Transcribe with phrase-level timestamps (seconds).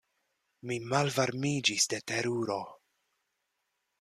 [0.69, 2.59] Mi malvarmiĝis de teruro.